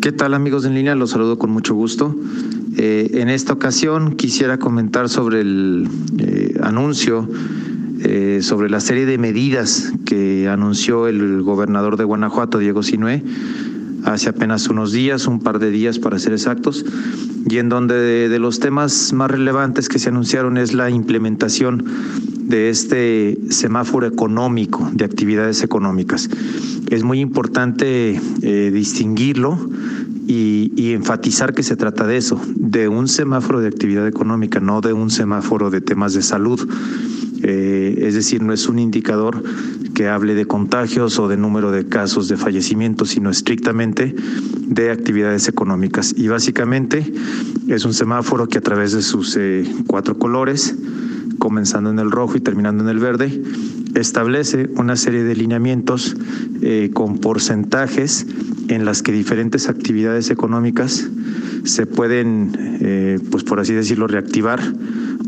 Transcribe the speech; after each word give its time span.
¿Qué 0.00 0.12
tal 0.12 0.34
amigos 0.34 0.64
en 0.64 0.74
línea? 0.74 0.94
Los 0.94 1.10
saludo 1.10 1.38
con 1.38 1.50
mucho 1.50 1.74
gusto. 1.74 2.14
Eh, 2.76 3.10
en 3.14 3.28
esta 3.28 3.52
ocasión 3.52 4.14
quisiera 4.14 4.56
comentar 4.56 5.08
sobre 5.08 5.40
el 5.40 5.88
eh, 6.18 6.54
anuncio, 6.62 7.28
eh, 8.04 8.38
sobre 8.40 8.70
la 8.70 8.78
serie 8.78 9.06
de 9.06 9.18
medidas 9.18 9.92
que 10.06 10.46
anunció 10.46 11.08
el 11.08 11.42
gobernador 11.42 11.96
de 11.96 12.04
Guanajuato, 12.04 12.58
Diego 12.58 12.84
Sinué, 12.84 13.24
hace 14.04 14.28
apenas 14.28 14.68
unos 14.68 14.92
días, 14.92 15.26
un 15.26 15.40
par 15.40 15.58
de 15.58 15.72
días 15.72 15.98
para 15.98 16.20
ser 16.20 16.32
exactos, 16.32 16.84
y 17.50 17.58
en 17.58 17.68
donde 17.68 17.96
de, 17.96 18.28
de 18.28 18.38
los 18.38 18.60
temas 18.60 19.12
más 19.12 19.32
relevantes 19.32 19.88
que 19.88 19.98
se 19.98 20.10
anunciaron 20.10 20.58
es 20.58 20.74
la 20.74 20.90
implementación 20.90 21.84
de 22.48 22.70
este 22.70 23.38
semáforo 23.50 24.06
económico, 24.06 24.90
de 24.92 25.04
actividades 25.04 25.62
económicas. 25.62 26.30
Es 26.90 27.04
muy 27.04 27.20
importante 27.20 28.18
eh, 28.42 28.70
distinguirlo 28.72 29.58
y, 30.26 30.92
enfatizar 30.92 31.54
que 31.54 31.62
se 31.62 31.76
trata 31.76 32.06
de 32.06 32.16
eso, 32.16 32.40
de 32.56 32.88
un 32.88 33.08
semáforo 33.08 33.60
de 33.60 33.68
actividad 33.68 34.06
económica, 34.08 34.60
no 34.60 34.80
de 34.80 34.94
un 34.94 35.10
semáforo 35.10 35.70
de 35.70 35.82
temas 35.82 36.14
de 36.14 36.22
salud. 36.22 36.66
Eh, 37.42 37.98
es 38.02 38.14
decir, 38.14 38.42
no 38.42 38.52
es 38.52 38.68
un 38.68 38.78
indicador 38.78 39.42
que 39.94 40.08
hable 40.08 40.34
de 40.34 40.46
contagios 40.46 41.18
o 41.18 41.28
de 41.28 41.36
número 41.36 41.70
de 41.70 41.86
casos 41.86 42.28
de 42.28 42.36
fallecimiento, 42.36 43.04
sino 43.04 43.30
estrictamente 43.30 44.14
de 44.66 44.90
actividades 44.90 45.48
económicas. 45.48 46.14
Y 46.16 46.28
básicamente 46.28 47.12
es 47.68 47.84
un 47.84 47.92
semáforo 47.92 48.48
que 48.48 48.58
a 48.58 48.62
través 48.62 48.92
de 48.92 49.02
sus 49.02 49.36
eh, 49.36 49.64
cuatro 49.86 50.18
colores, 50.18 50.74
comenzando 51.48 51.88
en 51.88 51.98
el 51.98 52.10
rojo 52.10 52.36
y 52.36 52.40
terminando 52.40 52.84
en 52.84 52.90
el 52.90 52.98
verde, 52.98 53.42
establece 53.94 54.68
una 54.76 54.96
serie 54.96 55.24
de 55.24 55.34
lineamientos 55.34 56.14
eh, 56.60 56.90
con 56.92 57.20
porcentajes 57.20 58.26
en 58.68 58.84
las 58.84 59.02
que 59.02 59.12
diferentes 59.12 59.70
actividades 59.70 60.28
económicas 60.28 61.08
se 61.64 61.86
pueden, 61.86 62.52
eh, 62.82 63.18
pues 63.30 63.44
por 63.44 63.60
así 63.60 63.72
decirlo, 63.72 64.08
reactivar 64.08 64.60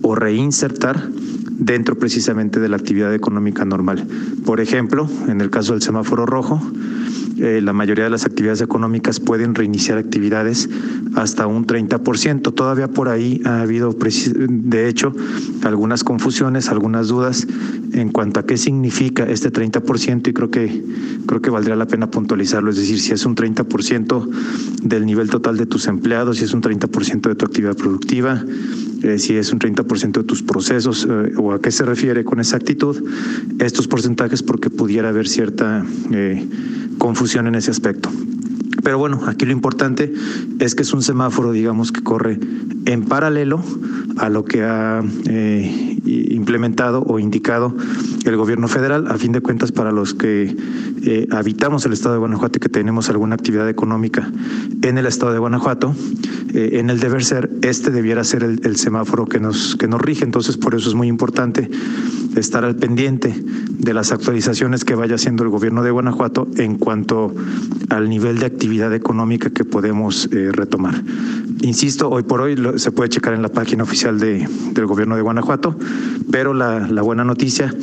o 0.02 0.14
reinsertar 0.14 1.08
dentro 1.52 1.98
precisamente 1.98 2.60
de 2.60 2.68
la 2.68 2.76
actividad 2.76 3.14
económica 3.14 3.64
normal. 3.64 4.06
Por 4.44 4.60
ejemplo, 4.60 5.08
en 5.26 5.40
el 5.40 5.48
caso 5.48 5.72
del 5.72 5.80
semáforo 5.80 6.26
rojo, 6.26 6.60
eh, 7.40 7.60
la 7.62 7.72
mayoría 7.72 8.04
de 8.04 8.10
las 8.10 8.26
actividades 8.26 8.60
económicas 8.60 9.18
pueden 9.18 9.54
reiniciar 9.54 9.96
actividades 9.96 10.68
hasta 11.14 11.46
un 11.46 11.66
30%. 11.66 12.54
Todavía 12.54 12.88
por 12.88 13.08
ahí 13.08 13.40
ha 13.46 13.62
habido, 13.62 13.96
de 13.96 14.88
hecho, 14.88 15.14
algunas 15.62 16.04
confusiones, 16.04 16.68
algunas 16.68 17.08
dudas 17.08 17.46
en 17.92 18.10
cuanto 18.10 18.40
a 18.40 18.46
qué 18.46 18.56
significa 18.56 19.24
este 19.24 19.50
30% 19.50 20.28
y 20.28 20.32
creo 20.32 20.50
que, 20.50 20.84
creo 21.26 21.40
que 21.40 21.50
valdría 21.50 21.76
la 21.76 21.86
pena 21.86 22.10
puntualizarlo. 22.10 22.70
Es 22.70 22.76
decir, 22.76 23.00
si 23.00 23.12
es 23.12 23.24
un 23.24 23.34
30% 23.34 24.28
del 24.82 25.06
nivel 25.06 25.30
total 25.30 25.56
de 25.56 25.66
tus 25.66 25.86
empleados, 25.86 26.38
si 26.38 26.44
es 26.44 26.52
un 26.52 26.60
30% 26.60 27.28
de 27.28 27.34
tu 27.34 27.46
actividad 27.46 27.76
productiva, 27.76 28.44
eh, 29.02 29.18
si 29.18 29.36
es 29.36 29.50
un 29.50 29.58
30% 29.58 30.20
de 30.20 30.24
tus 30.24 30.42
procesos 30.42 31.06
eh, 31.08 31.32
o 31.38 31.52
a 31.52 31.60
qué 31.60 31.70
se 31.70 31.84
refiere 31.84 32.22
con 32.22 32.38
exactitud 32.38 33.02
estos 33.58 33.88
porcentajes 33.88 34.42
porque 34.42 34.68
pudiera 34.68 35.08
haber 35.08 35.26
cierta 35.26 35.84
confusión 37.00 37.48
en 37.48 37.56
ese 37.56 37.72
aspecto. 37.72 38.10
Pero 38.84 38.98
bueno, 38.98 39.22
aquí 39.26 39.44
lo 39.46 39.52
importante 39.52 40.12
es 40.60 40.74
que 40.74 40.82
es 40.82 40.92
un 40.92 41.02
semáforo, 41.02 41.50
digamos, 41.50 41.90
que 41.90 42.02
corre 42.02 42.38
en 42.86 43.04
paralelo 43.04 43.62
a 44.18 44.28
lo 44.28 44.44
que 44.44 44.62
ha 44.62 45.02
eh, 45.26 45.98
implementado 46.04 47.02
o 47.02 47.18
indicado 47.18 47.74
el 48.24 48.36
gobierno 48.36 48.68
federal, 48.68 49.06
a 49.08 49.16
fin 49.16 49.32
de 49.32 49.40
cuentas 49.40 49.72
para 49.72 49.92
los 49.92 50.14
que 50.14 50.54
eh, 51.02 51.26
habitamos 51.30 51.86
el 51.86 51.92
estado 51.92 52.14
de 52.14 52.18
Guanajuato 52.18 52.58
y 52.58 52.60
que 52.60 52.68
tenemos 52.68 53.08
alguna 53.08 53.34
actividad 53.34 53.68
económica 53.68 54.30
en 54.82 54.98
el 54.98 55.06
estado 55.06 55.32
de 55.32 55.38
Guanajuato, 55.38 55.94
eh, 56.54 56.70
en 56.74 56.90
el 56.90 57.00
deber 57.00 57.24
ser, 57.24 57.50
este 57.62 57.90
debiera 57.90 58.24
ser 58.24 58.42
el, 58.42 58.76
semáforo 58.76 59.26
que 59.26 59.40
nos, 59.40 59.76
que 59.76 59.88
nos 59.88 60.00
rige. 60.00 60.24
Entonces, 60.24 60.56
por 60.56 60.74
eso 60.74 60.88
es 60.88 60.94
muy 60.94 61.08
importante 61.08 61.70
estar 62.36 62.64
al 62.64 62.76
pendiente 62.76 63.34
de 63.70 63.94
las 63.94 64.12
actualizaciones 64.12 64.84
que 64.84 64.94
vaya 64.94 65.14
haciendo 65.14 65.42
el 65.42 65.48
gobierno 65.48 65.82
de 65.82 65.90
Guanajuato 65.90 66.46
en 66.56 66.76
cuanto 66.76 67.34
al 67.88 68.08
nivel 68.08 68.38
de 68.38 68.46
actividad 68.46 68.94
económica 68.94 69.50
que 69.50 69.64
podemos 69.64 70.28
eh, 70.32 70.50
retomar. 70.52 71.02
Insisto, 71.62 72.08
hoy 72.08 72.22
por 72.22 72.40
hoy 72.40 72.56
se 72.76 72.90
puede 72.92 73.08
checar 73.10 73.34
en 73.34 73.42
la 73.42 73.48
página 73.48 73.82
oficial 73.82 74.18
de, 74.18 74.48
del 74.72 74.86
gobierno 74.86 75.16
de 75.16 75.22
Guanajuato, 75.22 75.76
pero 76.30 76.54
la, 76.54 76.86
la 76.88 77.02
buena 77.02 77.24
noticia 77.24 77.74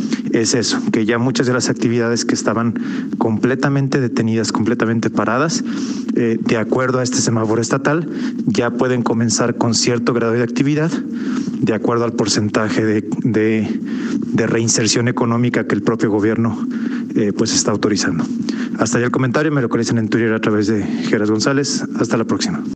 es 0.42 0.54
eso, 0.54 0.80
que 0.92 1.06
ya 1.06 1.18
muchas 1.18 1.48
de 1.48 1.54
las 1.54 1.70
actividades 1.70 2.26
que 2.26 2.36
estaban 2.36 2.76
completamente 3.18 4.00
detenidas, 4.00 4.52
completamente 4.52 5.10
paradas, 5.10 5.64
eh, 6.16 6.38
de 6.40 6.58
acuerdo 6.58 7.00
a 7.00 7.04
este 7.04 7.18
semáforo 7.18 7.62
estatal, 7.62 8.10
ya 8.46 8.72
pueden 8.72 9.04
comenzar 9.04 9.56
con 9.56 9.74
cierto 9.74 10.14
grado 10.14 10.34
de 10.34 10.44
actividad, 10.44 10.92
de 10.92 11.74
acuerdo 11.74 12.06
al 12.06 12.14
porcentaje 12.14 12.86
de, 12.86 13.02
de, 13.24 14.48
reinserción 14.48 15.08
económica 15.08 15.66
que 15.66 15.76
el 15.76 15.82
propio 15.82 16.10
gobierno 16.10 16.68
eh, 17.16 17.34
pues 17.36 17.54
está 17.54 17.72
autorizando. 17.72 18.24
Hasta 18.80 18.98
allá 18.98 19.08
el 19.08 19.12
comentario, 19.12 19.52
me 19.52 19.62
localizan 19.62 19.98
en 19.98 20.08
Twitter 20.08 20.34
a 20.34 20.40
través 20.40 20.68
de 20.68 20.84
Geras 20.84 21.32
González. 21.32 21.84
Hasta 22.00 22.16
la 22.18 22.26
próxima. 22.26 22.64